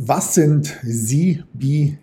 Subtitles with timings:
[0.00, 1.98] Was sind CBDCs?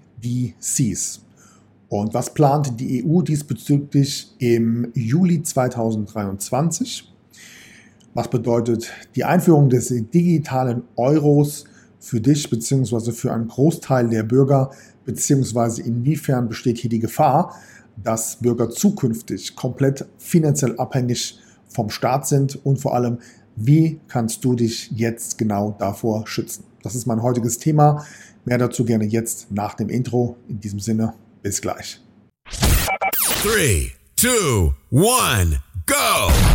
[1.87, 7.09] Und was plant die EU diesbezüglich im Juli 2023?
[8.13, 11.63] Was bedeutet die Einführung des digitalen Euros
[11.97, 13.13] für dich bzw.
[13.13, 14.71] für einen Großteil der Bürger?
[15.05, 17.55] Beziehungsweise inwiefern besteht hier die Gefahr,
[17.95, 21.39] dass Bürger zukünftig komplett finanziell abhängig
[21.69, 23.19] vom Staat sind und vor allem,
[23.55, 26.65] wie kannst du dich jetzt genau davor schützen?
[26.85, 28.05] Das ist mein heutiges Thema.
[28.45, 30.37] Mehr dazu gerne jetzt nach dem Intro.
[30.47, 31.99] In diesem Sinne, bis gleich.
[33.41, 35.57] 3, 2, 1.
[35.87, 36.54] Go!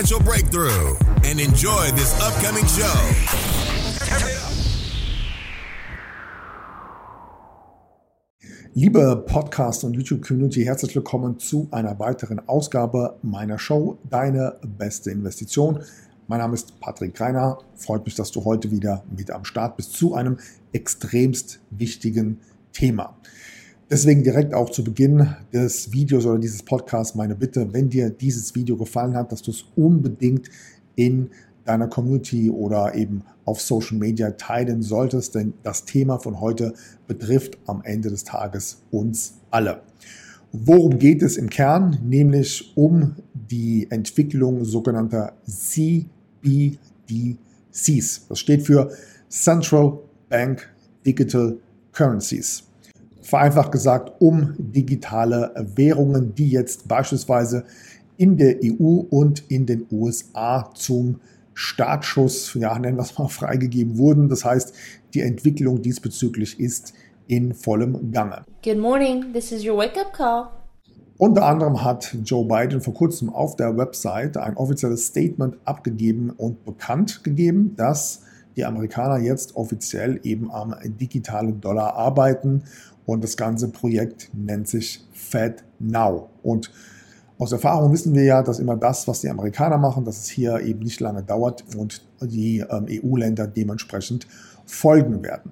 [0.00, 2.86] breakthrough and enjoy this upcoming show.
[8.72, 15.80] Liebe Podcast- und YouTube-Community, herzlich willkommen zu einer weiteren Ausgabe meiner Show Deine beste Investition.
[16.28, 17.58] Mein Name ist Patrick Greiner.
[17.74, 20.38] Freut mich, dass du heute wieder mit am Start bist zu einem
[20.72, 22.40] extremst wichtigen
[22.72, 23.18] Thema.
[23.90, 28.54] Deswegen direkt auch zu Beginn des Videos oder dieses Podcasts meine Bitte, wenn dir dieses
[28.54, 30.48] Video gefallen hat, dass du es unbedingt
[30.94, 31.30] in
[31.64, 36.72] deiner Community oder eben auf Social Media teilen solltest, denn das Thema von heute
[37.08, 39.82] betrifft am Ende des Tages uns alle.
[40.52, 41.98] Worum geht es im Kern?
[42.04, 46.06] Nämlich um die Entwicklung sogenannter CBDCs.
[48.28, 48.92] Das steht für
[49.28, 50.72] Central Bank
[51.04, 51.56] Digital
[51.90, 52.69] Currencies
[53.30, 57.64] vereinfacht gesagt um digitale Währungen, die jetzt beispielsweise
[58.16, 61.20] in der EU und in den USA zum
[61.54, 64.28] Startschuss, ja, nennen wir es mal, freigegeben wurden.
[64.28, 64.74] Das heißt,
[65.14, 66.92] die Entwicklung diesbezüglich ist
[67.28, 68.42] in vollem Gange.
[68.64, 70.48] Good morning, this is your wake-up call.
[71.16, 76.64] Unter anderem hat Joe Biden vor kurzem auf der Website ein offizielles Statement abgegeben und
[76.64, 78.22] bekannt gegeben, dass
[78.56, 82.64] die Amerikaner jetzt offiziell eben am digitalen Dollar arbeiten
[83.10, 86.30] und das ganze Projekt nennt sich Fed Now.
[86.44, 86.70] Und
[87.38, 90.60] aus Erfahrung wissen wir ja, dass immer das, was die Amerikaner machen, dass es hier
[90.60, 94.28] eben nicht lange dauert und die ähm, EU-Länder dementsprechend
[94.64, 95.50] folgen werden.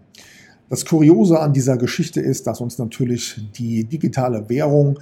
[0.69, 5.01] Das Kuriose an dieser Geschichte ist, dass uns natürlich die digitale Währung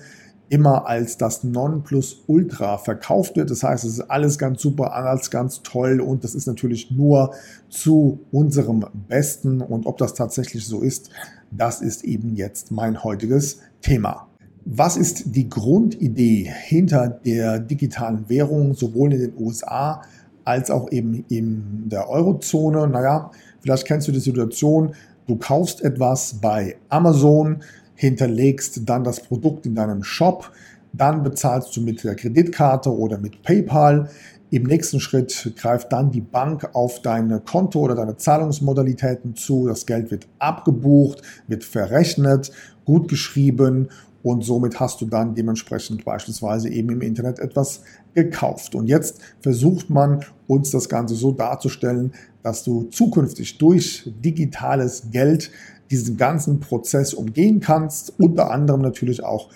[0.48, 3.50] immer als das Nonplusultra verkauft wird.
[3.50, 7.34] Das heißt, es ist alles ganz super, alles ganz toll und das ist natürlich nur
[7.68, 9.60] zu unserem Besten.
[9.60, 11.10] Und ob das tatsächlich so ist,
[11.50, 14.28] das ist eben jetzt mein heutiges Thema.
[14.64, 20.02] Was ist die Grundidee hinter der digitalen Währung, sowohl in den USA
[20.44, 22.88] als auch eben in der Eurozone?
[22.88, 23.30] Naja,
[23.60, 24.92] vielleicht kennst du die Situation,
[25.26, 27.62] du kaufst etwas bei Amazon,
[27.96, 30.52] hinterlegst dann das Produkt in deinem Shop,
[30.92, 34.08] dann bezahlst du mit der Kreditkarte oder mit PayPal.
[34.50, 39.66] Im nächsten Schritt greift dann die Bank auf deine Konto oder deine Zahlungsmodalitäten zu.
[39.66, 42.52] Das Geld wird abgebucht, wird verrechnet,
[42.84, 43.88] gut geschrieben
[44.26, 47.82] und somit hast du dann dementsprechend beispielsweise eben im Internet etwas
[48.12, 48.74] gekauft.
[48.74, 52.10] Und jetzt versucht man uns das Ganze so darzustellen,
[52.42, 55.52] dass du zukünftig durch digitales Geld
[55.92, 58.18] diesen ganzen Prozess umgehen kannst.
[58.18, 59.48] Unter anderem natürlich auch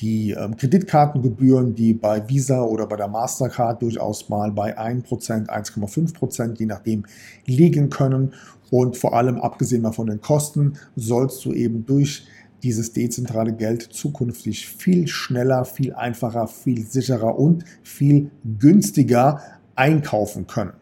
[0.00, 5.04] die ähm, Kreditkartengebühren, die bei Visa oder bei der Mastercard durchaus mal bei 1%,
[5.48, 7.04] 1,5%, je nachdem,
[7.44, 8.34] liegen können.
[8.72, 12.26] Und vor allem, abgesehen mal von den Kosten, sollst du eben durch
[12.62, 19.40] dieses dezentrale Geld zukünftig viel schneller, viel einfacher, viel sicherer und viel günstiger
[19.74, 20.72] einkaufen können.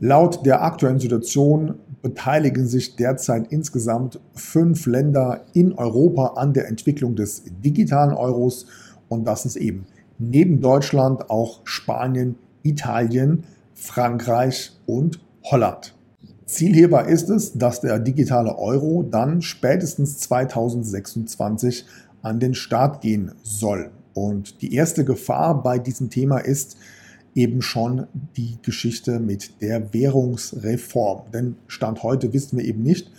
[0.00, 7.16] Laut der aktuellen Situation beteiligen sich derzeit insgesamt fünf Länder in Europa an der Entwicklung
[7.16, 8.66] des digitalen Euros
[9.08, 9.86] und das ist eben
[10.18, 13.44] neben Deutschland auch Spanien, Italien,
[13.74, 15.94] Frankreich und Holland.
[16.46, 21.86] Ziel hierbei ist es, dass der digitale Euro dann spätestens 2026
[22.22, 23.90] an den Start gehen soll.
[24.12, 26.76] Und die erste Gefahr bei diesem Thema ist,
[27.34, 28.06] eben schon
[28.36, 31.30] die Geschichte mit der Währungsreform.
[31.32, 33.10] Denn Stand heute wissen wir eben nicht,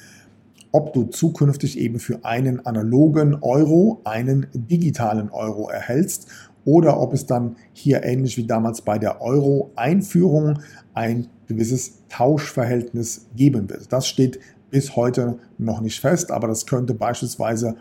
[0.72, 6.28] ob du zukünftig eben für einen analogen Euro einen digitalen Euro erhältst
[6.66, 10.60] oder ob es dann hier ähnlich wie damals bei der Euro-Einführung
[10.94, 13.94] ein gewisses Tauschverhältnis geben wird.
[13.94, 14.40] Das steht
[14.72, 17.76] bis heute noch nicht fest, aber das könnte beispielsweise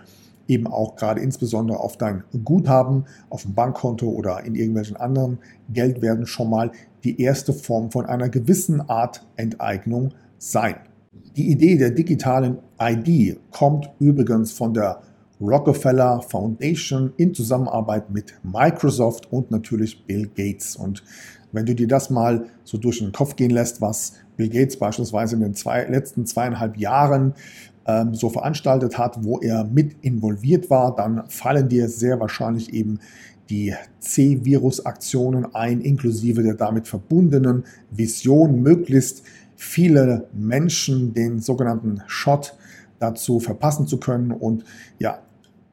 [0.47, 5.39] eben auch gerade insbesondere auf dein Guthaben, auf dem Bankkonto oder in irgendwelchen anderen
[5.71, 6.71] Geldwerten schon mal
[7.03, 10.77] die erste Form von einer gewissen Art Enteignung sein.
[11.37, 15.01] Die Idee der digitalen ID kommt übrigens von der
[15.41, 20.77] Rockefeller Foundation in Zusammenarbeit mit Microsoft und natürlich Bill Gates.
[20.77, 21.03] Und
[21.53, 25.37] wenn du dir das mal so durch den Kopf gehen lässt, was Bill Gates beispielsweise
[25.37, 27.35] in den zwei, letzten zweieinhalb Jahren
[27.87, 32.99] ähm, so veranstaltet hat, wo er mit involviert war, dann fallen dir sehr wahrscheinlich eben
[33.51, 39.23] die C-Virus-Aktionen ein, inklusive der damit verbundenen Vision, möglichst
[39.57, 42.55] viele Menschen den sogenannten Shot
[43.05, 44.31] dazu verpassen zu können.
[44.31, 44.65] Und
[44.99, 45.19] ja,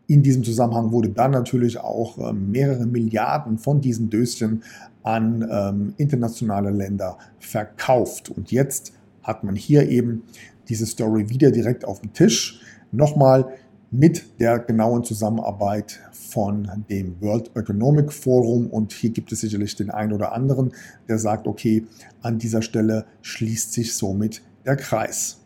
[0.07, 4.63] in diesem Zusammenhang wurde dann natürlich auch äh, mehrere Milliarden von diesen Döschen
[5.03, 8.29] an ähm, internationale Länder verkauft.
[8.29, 8.93] Und jetzt
[9.23, 10.23] hat man hier eben
[10.67, 12.61] diese Story wieder direkt auf dem Tisch.
[12.91, 13.47] Nochmal
[13.89, 18.67] mit der genauen Zusammenarbeit von dem World Economic Forum.
[18.67, 20.71] Und hier gibt es sicherlich den einen oder anderen,
[21.07, 21.85] der sagt, okay,
[22.21, 25.40] an dieser Stelle schließt sich somit der Kreis.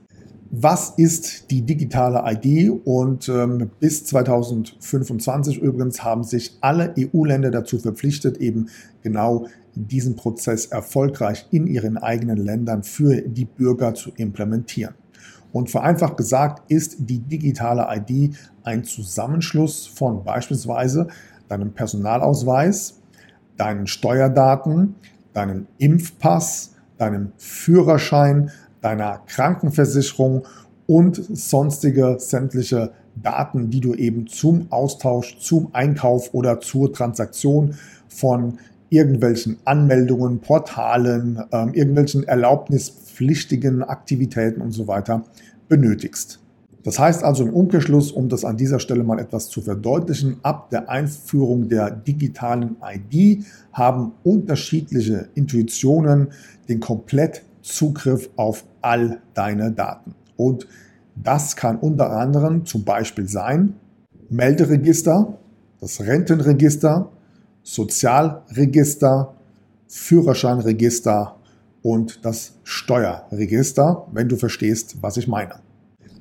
[0.58, 2.82] Was ist die digitale ID?
[2.86, 8.70] Und ähm, bis 2025 übrigens haben sich alle EU-Länder dazu verpflichtet, eben
[9.02, 14.94] genau diesen Prozess erfolgreich in ihren eigenen Ländern für die Bürger zu implementieren.
[15.52, 21.08] Und vereinfacht gesagt ist die digitale ID ein Zusammenschluss von beispielsweise
[21.50, 23.02] deinem Personalausweis,
[23.58, 24.96] deinen Steuerdaten,
[25.34, 28.52] deinem Impfpass, deinem Führerschein,
[28.86, 30.44] deiner Krankenversicherung
[30.86, 37.74] und sonstige sämtliche Daten, die du eben zum Austausch, zum Einkauf oder zur Transaktion
[38.08, 38.60] von
[38.90, 45.24] irgendwelchen Anmeldungen, Portalen, äh, irgendwelchen erlaubnispflichtigen Aktivitäten und so weiter
[45.68, 46.40] benötigst.
[46.84, 50.70] Das heißt also im Umkehrschluss, um das an dieser Stelle mal etwas zu verdeutlichen, ab
[50.70, 53.44] der Einführung der digitalen ID
[53.74, 56.28] haben unterschiedliche Intuitionen
[56.70, 56.80] den
[57.66, 60.14] Komplettzugriff auf all deine Daten.
[60.38, 60.68] Und
[61.16, 63.76] das kann unter anderem zum Beispiel sein
[64.30, 65.38] Melderegister,
[65.80, 67.10] das Rentenregister,
[67.64, 69.34] Sozialregister,
[69.88, 71.36] Führerscheinregister
[71.82, 75.56] und das Steuerregister, wenn du verstehst, was ich meine.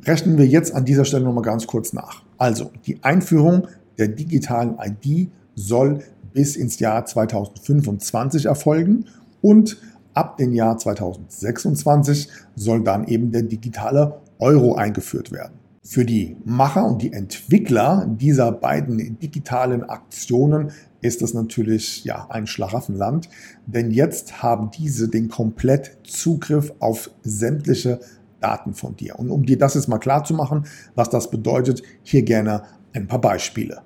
[0.05, 2.23] Rechnen wir jetzt an dieser Stelle nochmal ganz kurz nach.
[2.38, 3.69] Also, die Einführung
[3.99, 6.00] der digitalen ID soll
[6.32, 9.06] bis ins Jahr 2025 erfolgen
[9.41, 9.79] und
[10.15, 15.59] ab dem Jahr 2026 soll dann eben der digitale Euro eingeführt werden.
[15.87, 20.71] Für die Macher und die Entwickler dieser beiden digitalen Aktionen
[21.03, 23.29] ist das natürlich ja ein Schlaraffenland,
[23.67, 28.01] denn jetzt haben diese den komplett Zugriff auf sämtliche
[28.41, 29.19] Daten von dir.
[29.19, 30.65] Und um dir das jetzt mal klar zu machen,
[30.95, 32.63] was das bedeutet, hier gerne
[32.95, 33.83] ein paar Beispiele.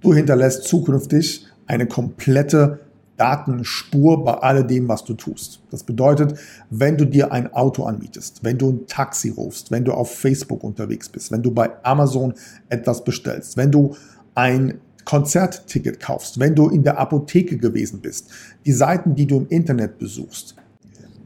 [0.00, 2.85] Du hinterlässt zukünftig eine komplette
[3.16, 5.60] Datenspur bei alledem, was du tust.
[5.70, 6.38] Das bedeutet,
[6.70, 10.62] wenn du dir ein Auto anmietest, wenn du ein Taxi rufst, wenn du auf Facebook
[10.62, 12.34] unterwegs bist, wenn du bei Amazon
[12.68, 13.96] etwas bestellst, wenn du
[14.34, 18.28] ein Konzertticket kaufst, wenn du in der Apotheke gewesen bist,
[18.66, 20.56] die Seiten, die du im Internet besuchst,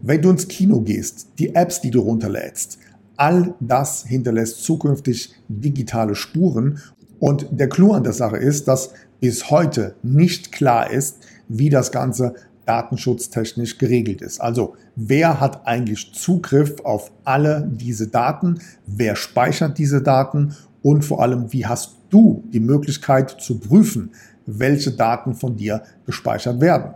[0.03, 2.79] wenn du ins Kino gehst, die Apps, die du runterlädst,
[3.17, 6.79] all das hinterlässt zukünftig digitale Spuren.
[7.19, 11.19] Und der Clou an der Sache ist, dass bis heute nicht klar ist,
[11.51, 14.41] wie das Ganze datenschutztechnisch geregelt ist.
[14.41, 18.61] Also wer hat eigentlich Zugriff auf alle diese Daten?
[18.87, 20.55] Wer speichert diese Daten?
[20.83, 24.13] Und vor allem, wie hast du die Möglichkeit zu prüfen,
[24.47, 26.95] welche Daten von dir gespeichert werden?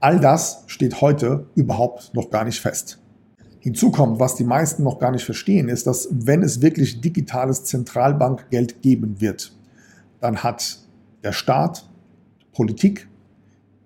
[0.00, 2.98] All das steht heute überhaupt noch gar nicht fest.
[3.60, 7.64] Hinzu kommt, was die meisten noch gar nicht verstehen, ist, dass wenn es wirklich digitales
[7.64, 9.56] Zentralbankgeld geben wird,
[10.20, 10.80] dann hat
[11.22, 11.88] der Staat,
[12.52, 13.08] Politik,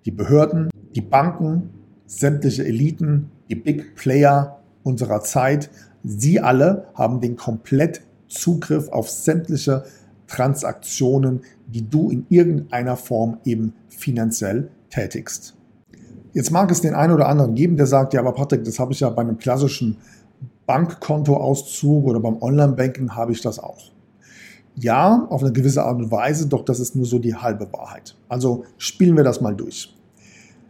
[0.05, 1.69] die Behörden, die Banken,
[2.05, 5.69] sämtliche Eliten, die Big Player unserer Zeit,
[6.03, 9.83] sie alle haben den komplett Zugriff auf sämtliche
[10.27, 15.55] Transaktionen, die du in irgendeiner Form eben finanziell tätigst.
[16.33, 18.93] Jetzt mag es den einen oder anderen geben, der sagt, ja, aber Patrick, das habe
[18.93, 19.97] ich ja bei einem klassischen
[20.67, 23.91] Bankkontoauszug oder beim Online-Banking habe ich das auch.
[24.79, 28.15] Ja, auf eine gewisse Art und Weise, doch das ist nur so die halbe Wahrheit.
[28.29, 29.93] Also spielen wir das mal durch.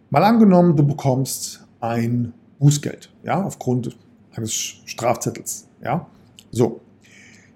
[0.09, 3.95] Mal angenommen, du bekommst ein Bußgeld, ja, aufgrund
[4.35, 6.07] eines Strafzettels, ja.
[6.51, 6.81] So.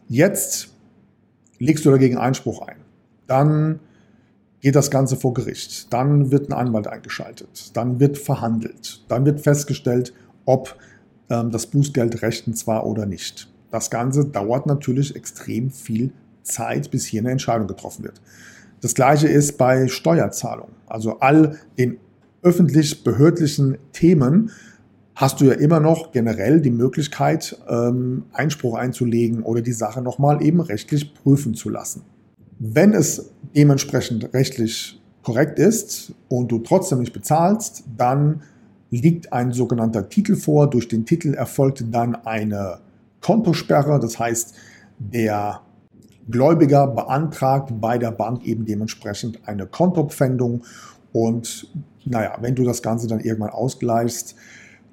[0.07, 0.69] Jetzt
[1.57, 2.77] legst du dagegen Einspruch ein.
[3.25, 3.79] Dann
[4.59, 5.91] geht das Ganze vor Gericht.
[5.91, 7.75] Dann wird ein Anwalt eingeschaltet.
[7.75, 9.03] Dann wird verhandelt.
[9.07, 10.13] Dann wird festgestellt,
[10.45, 10.77] ob
[11.29, 13.49] ähm, das Bußgeld rechtens war oder nicht.
[13.71, 16.11] das Ganze dauert natürlich extrem viel
[16.43, 18.21] Zeit, bis hier eine Entscheidung getroffen wird.
[18.81, 20.75] Das gleiche ist bei Steuerzahlungen.
[20.87, 21.97] Also all den
[22.41, 24.51] öffentlich-behördlichen Themen
[25.15, 30.43] hast du ja immer noch generell die Möglichkeit, ähm, Einspruch einzulegen oder die Sache nochmal
[30.43, 32.03] eben rechtlich prüfen zu lassen.
[32.59, 38.41] Wenn es dementsprechend rechtlich korrekt ist und du trotzdem nicht bezahlst, dann
[38.89, 40.69] liegt ein sogenannter Titel vor.
[40.69, 42.79] Durch den Titel erfolgt dann eine
[43.21, 43.99] Kontosperre.
[43.99, 44.53] Das heißt,
[44.99, 45.61] der
[46.29, 50.63] Gläubiger beantragt bei der Bank eben dementsprechend eine Kontopfändung.
[51.11, 51.67] Und
[52.05, 54.35] naja, wenn du das Ganze dann irgendwann ausgleichst,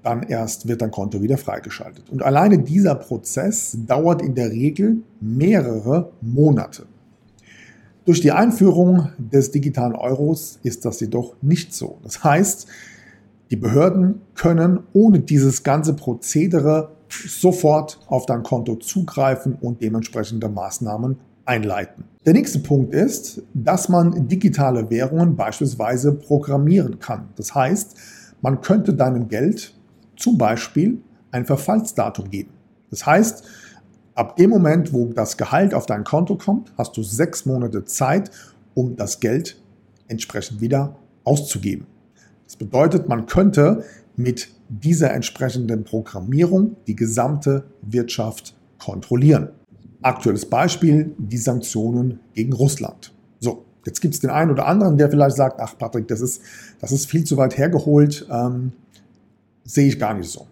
[0.03, 2.09] dann erst wird dein Konto wieder freigeschaltet.
[2.11, 6.87] Und alleine dieser Prozess dauert in der Regel mehrere Monate.
[8.07, 11.99] Durch die Einführung des digitalen Euros ist das jedoch nicht so.
[12.03, 12.67] Das heißt,
[13.51, 21.19] die Behörden können ohne dieses ganze Prozedere sofort auf dein Konto zugreifen und dementsprechende Maßnahmen
[21.45, 22.05] einleiten.
[22.26, 27.31] Der nächste Punkt ist, dass man digitale Währungen beispielsweise programmieren kann.
[27.37, 27.97] Das heißt,
[28.43, 29.75] man könnte deinem Geld
[30.17, 31.00] zum Beispiel
[31.31, 32.50] ein Verfallsdatum geben.
[32.90, 33.45] Das heißt,
[34.14, 38.31] ab dem Moment, wo das Gehalt auf dein Konto kommt, hast du sechs Monate Zeit,
[38.75, 39.61] um das Geld
[40.09, 41.87] entsprechend wieder auszugeben.
[42.45, 43.85] Das bedeutet, man könnte
[44.17, 49.50] mit dieser entsprechenden Programmierung die gesamte Wirtschaft kontrollieren.
[50.00, 53.12] Aktuelles Beispiel, die Sanktionen gegen Russland.
[53.41, 56.41] So, jetzt gibt es den einen oder anderen, der vielleicht sagt, ach Patrick, das ist,
[56.79, 58.73] das ist viel zu weit hergeholt, ähm,
[59.65, 60.47] sehe ich gar nicht so.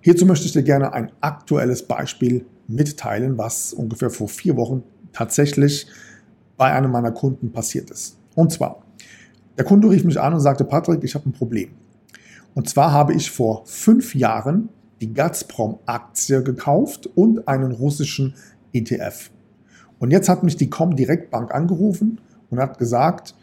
[0.00, 5.86] Hierzu möchte ich dir gerne ein aktuelles Beispiel mitteilen, was ungefähr vor vier Wochen tatsächlich
[6.56, 8.16] bei einem meiner Kunden passiert ist.
[8.34, 8.82] Und zwar,
[9.58, 11.70] der Kunde rief mich an und sagte, Patrick, ich habe ein Problem.
[12.54, 14.68] Und zwar habe ich vor fünf Jahren
[15.00, 18.34] die Gazprom-Aktie gekauft und einen russischen
[18.72, 19.30] ETF.
[19.98, 23.34] Und jetzt hat mich die Comdirect Bank angerufen und hat gesagt,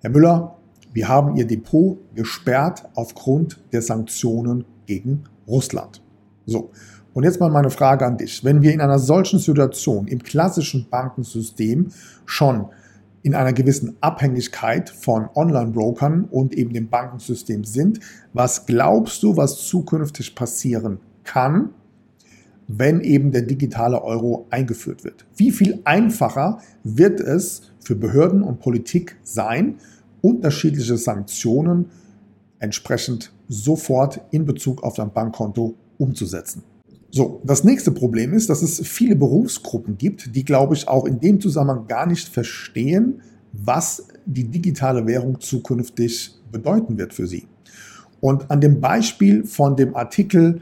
[0.00, 0.56] Herr Müller,
[0.92, 6.02] wir haben Ihr Depot gesperrt aufgrund der Sanktionen gegen Russland.
[6.46, 6.70] So,
[7.14, 8.44] und jetzt mal meine Frage an dich.
[8.44, 11.88] Wenn wir in einer solchen Situation im klassischen Bankensystem
[12.26, 12.66] schon
[13.24, 18.00] in einer gewissen Abhängigkeit von Online-Brokern und eben dem Bankensystem sind.
[18.34, 21.70] Was glaubst du, was zukünftig passieren kann,
[22.68, 25.24] wenn eben der digitale Euro eingeführt wird?
[25.36, 29.76] Wie viel einfacher wird es für Behörden und Politik sein,
[30.20, 31.86] unterschiedliche Sanktionen
[32.58, 36.62] entsprechend sofort in Bezug auf dein Bankkonto umzusetzen?
[37.14, 41.20] So, das nächste Problem ist, dass es viele Berufsgruppen gibt, die, glaube ich, auch in
[41.20, 43.20] dem Zusammenhang gar nicht verstehen,
[43.52, 47.46] was die digitale Währung zukünftig bedeuten wird für sie.
[48.18, 50.60] Und an dem Beispiel von dem Artikel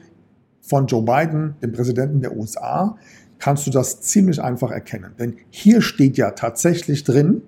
[0.61, 2.99] von Joe Biden, dem Präsidenten der USA,
[3.39, 5.15] kannst du das ziemlich einfach erkennen.
[5.19, 7.41] Denn hier steht ja tatsächlich drin,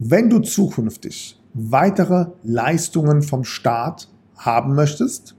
[0.00, 5.36] wenn du zukünftig weitere Leistungen vom Staat haben möchtest,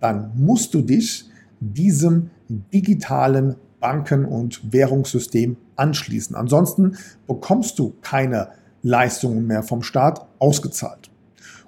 [0.00, 1.28] dann musst du dich
[1.60, 6.34] diesem digitalen Banken- und Währungssystem anschließen.
[6.34, 6.96] Ansonsten
[7.26, 8.48] bekommst du keine
[8.82, 11.10] Leistungen mehr vom Staat ausgezahlt.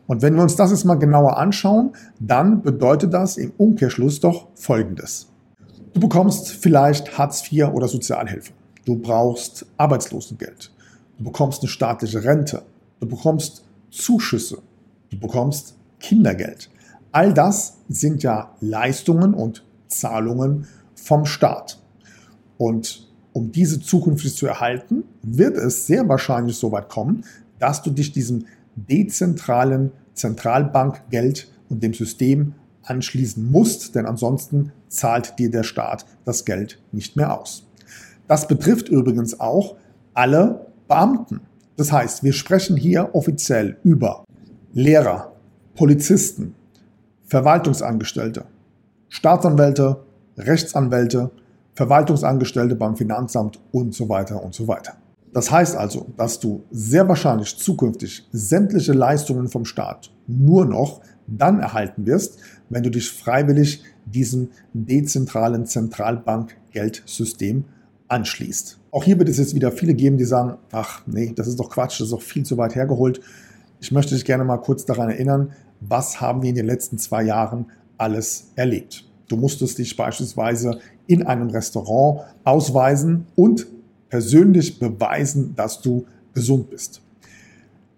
[0.06, 4.48] Und wenn wir uns das jetzt mal genauer anschauen, dann bedeutet das im Umkehrschluss doch
[4.54, 5.28] Folgendes.
[5.92, 8.52] Du bekommst vielleicht Hartz IV oder Sozialhilfe.
[8.84, 10.72] Du brauchst Arbeitslosengeld.
[11.18, 12.62] Du bekommst eine staatliche Rente.
[12.98, 14.58] Du bekommst Zuschüsse.
[15.10, 16.70] Du bekommst Kindergeld.
[17.12, 21.78] All das sind ja Leistungen und Zahlungen vom Staat.
[22.56, 27.24] Und um diese zukünftig zu erhalten, wird es sehr wahrscheinlich so weit kommen,
[27.58, 35.50] dass du dich diesem dezentralen Zentralbankgeld und dem System anschließen musst, denn ansonsten zahlt dir
[35.50, 37.66] der Staat das Geld nicht mehr aus.
[38.26, 39.76] Das betrifft übrigens auch
[40.14, 41.40] alle Beamten.
[41.76, 44.24] Das heißt, wir sprechen hier offiziell über
[44.72, 45.32] Lehrer,
[45.74, 46.54] Polizisten,
[47.26, 48.44] Verwaltungsangestellte,
[49.10, 50.04] Staatsanwälte,
[50.38, 51.30] Rechtsanwälte,
[51.74, 54.94] Verwaltungsangestellte beim Finanzamt und so weiter und so weiter.
[55.32, 61.60] Das heißt also, dass du sehr wahrscheinlich zukünftig sämtliche Leistungen vom Staat nur noch dann
[61.60, 62.38] erhalten wirst,
[62.68, 67.64] wenn du dich freiwillig diesem dezentralen Zentralbankgeldsystem
[68.08, 68.78] anschließt.
[68.92, 71.70] Auch hier wird es jetzt wieder viele geben, die sagen, ach nee, das ist doch
[71.70, 73.20] Quatsch, das ist doch viel zu weit hergeholt.
[73.80, 77.22] Ich möchte dich gerne mal kurz daran erinnern, was haben wir in den letzten zwei
[77.22, 77.66] Jahren
[78.00, 79.04] alles erlebt.
[79.28, 83.66] Du musstest dich beispielsweise in einem Restaurant ausweisen und
[84.08, 87.00] persönlich beweisen, dass du gesund bist.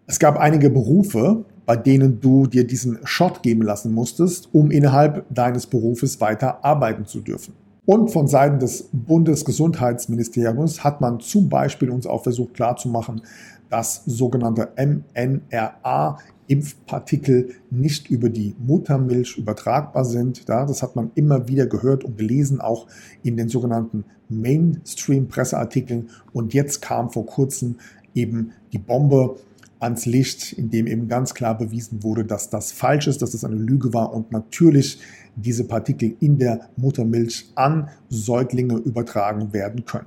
[0.07, 5.25] Es gab einige Berufe, bei denen du dir diesen Shot geben lassen musstest, um innerhalb
[5.31, 7.55] deines Berufes weiter arbeiten zu dürfen.
[7.85, 13.23] Und von Seiten des Bundesgesundheitsministeriums hat man zum Beispiel uns auch versucht klarzumachen,
[13.71, 20.45] dass sogenannte mNRA Impfpartikel nicht über die Muttermilch übertragbar sind.
[20.49, 22.87] Ja, das hat man immer wieder gehört und gelesen, auch
[23.23, 26.11] in den sogenannten Mainstream-Presseartikeln.
[26.33, 27.77] Und jetzt kam vor kurzem
[28.15, 29.37] eben die Bombe
[29.83, 33.45] ans Licht, in dem eben ganz klar bewiesen wurde, dass das falsch ist, dass das
[33.45, 35.01] eine Lüge war und natürlich
[35.35, 40.07] diese Partikel in der Muttermilch an Säuglinge übertragen werden können.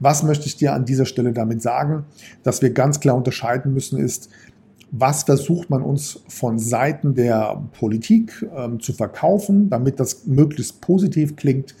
[0.00, 2.06] Was möchte ich dir an dieser Stelle damit sagen?
[2.42, 4.30] Dass wir ganz klar unterscheiden müssen ist,
[4.92, 11.34] was versucht man uns von Seiten der Politik ähm, zu verkaufen, damit das möglichst positiv
[11.34, 11.74] klingt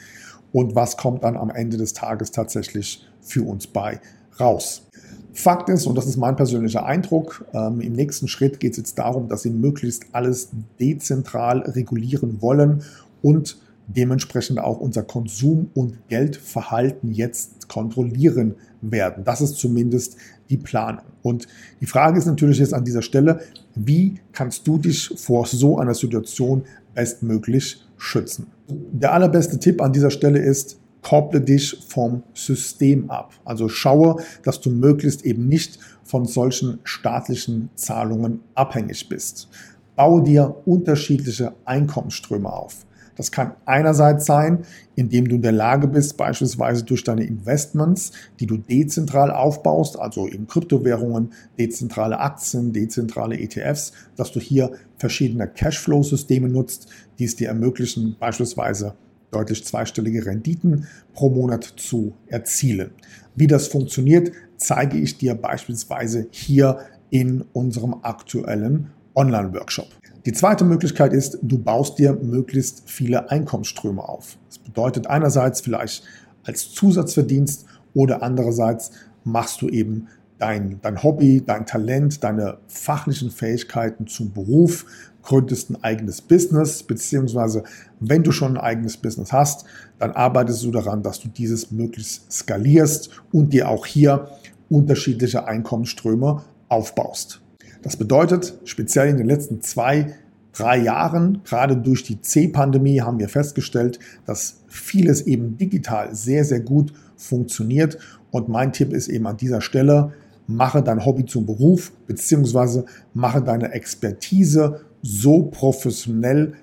[0.50, 4.00] und was kommt dann am Ende des Tages tatsächlich für uns bei
[4.40, 4.88] raus.
[5.34, 8.98] Fakt ist, und das ist mein persönlicher Eindruck, ähm, im nächsten Schritt geht es jetzt
[8.98, 10.48] darum, dass sie möglichst alles
[10.80, 12.82] dezentral regulieren wollen
[13.20, 19.24] und dementsprechend auch unser Konsum- und Geldverhalten jetzt kontrollieren werden.
[19.24, 20.16] Das ist zumindest
[20.52, 21.04] die Planung.
[21.22, 21.48] Und
[21.80, 23.40] die Frage ist natürlich jetzt an dieser Stelle,
[23.74, 28.48] wie kannst du dich vor so einer Situation bestmöglich schützen?
[28.68, 33.32] Der allerbeste Tipp an dieser Stelle ist, kopple dich vom System ab.
[33.44, 39.48] Also schaue, dass du möglichst eben nicht von solchen staatlichen Zahlungen abhängig bist.
[39.96, 42.86] Baue dir unterschiedliche Einkommensströme auf.
[43.22, 44.64] Das kann einerseits sein,
[44.96, 48.10] indem du in der Lage bist, beispielsweise durch deine Investments,
[48.40, 55.46] die du dezentral aufbaust, also in Kryptowährungen, dezentrale Aktien, dezentrale ETFs, dass du hier verschiedene
[55.46, 56.88] Cashflow-Systeme nutzt,
[57.20, 58.94] die es dir ermöglichen, beispielsweise
[59.30, 62.90] deutlich zweistellige Renditen pro Monat zu erzielen.
[63.36, 69.86] Wie das funktioniert, zeige ich dir beispielsweise hier in unserem aktuellen Online-Workshop.
[70.24, 74.36] Die zweite Möglichkeit ist, du baust dir möglichst viele Einkommensströme auf.
[74.48, 76.04] Das bedeutet einerseits vielleicht
[76.44, 78.92] als Zusatzverdienst oder andererseits
[79.24, 80.06] machst du eben
[80.38, 84.86] dein, dein Hobby, dein Talent, deine fachlichen Fähigkeiten zum Beruf,
[85.22, 87.64] gründest ein eigenes Business, beziehungsweise
[87.98, 89.64] wenn du schon ein eigenes Business hast,
[89.98, 94.28] dann arbeitest du daran, dass du dieses möglichst skalierst und dir auch hier
[94.68, 97.40] unterschiedliche Einkommensströme aufbaust.
[97.82, 100.14] Das bedeutet, speziell in den letzten zwei,
[100.52, 106.60] drei Jahren, gerade durch die C-Pandemie, haben wir festgestellt, dass vieles eben digital sehr, sehr
[106.60, 107.98] gut funktioniert.
[108.30, 110.12] Und mein Tipp ist eben an dieser Stelle,
[110.46, 116.54] mache dein Hobby zum Beruf, beziehungsweise mache deine Expertise so professionell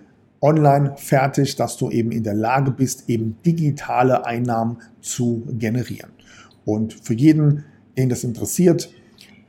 [0.42, 6.12] online fertig, dass du eben in der Lage bist, eben digitale Einnahmen zu generieren.
[6.64, 7.66] Und für jeden,
[7.98, 8.90] den das interessiert,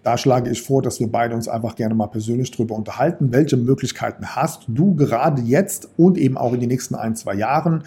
[0.03, 3.57] da schlage ich vor, dass wir beide uns einfach gerne mal persönlich darüber unterhalten, welche
[3.57, 7.85] Möglichkeiten hast du gerade jetzt und eben auch in den nächsten ein, zwei Jahren,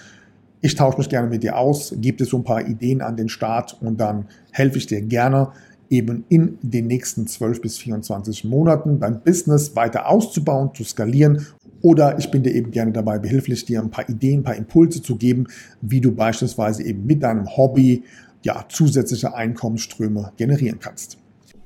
[0.63, 3.31] Ich tausche mich gerne mit dir aus, gebe dir so ein paar Ideen an den
[3.31, 5.53] Start und dann helfe ich dir gerne,
[5.91, 11.47] eben in den nächsten 12 bis 24 Monaten dein Business weiter auszubauen, zu skalieren.
[11.83, 15.03] Oder ich bin dir eben gerne dabei behilflich, dir ein paar Ideen, ein paar Impulse
[15.03, 15.49] zu geben,
[15.81, 18.05] wie du beispielsweise eben mit deinem Hobby
[18.43, 21.19] ja, zusätzliche Einkommensströme generieren kannst.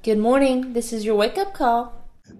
[0.04, 1.88] Good morning, this is your wake-up call.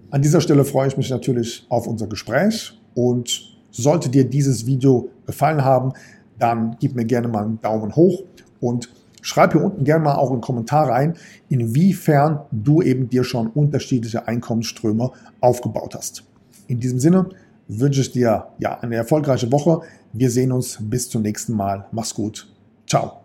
[0.09, 5.09] An dieser Stelle freue ich mich natürlich auf unser Gespräch und sollte dir dieses Video
[5.25, 5.93] gefallen haben,
[6.39, 8.23] dann gib mir gerne mal einen Daumen hoch
[8.59, 8.89] und
[9.25, 11.15] schreib hier unten gerne mal auch einen Kommentar rein,
[11.49, 15.11] inwiefern du eben dir schon unterschiedliche Einkommensströme
[15.41, 16.23] aufgebaut hast.
[16.67, 17.29] In diesem Sinne
[17.67, 19.81] wünsche ich dir ja eine erfolgreiche Woche.
[20.13, 21.87] Wir sehen uns bis zum nächsten Mal.
[21.91, 22.47] Mach's gut.
[22.87, 23.24] Ciao.